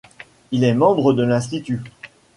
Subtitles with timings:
[0.49, 1.83] Il est membre de l'Institut.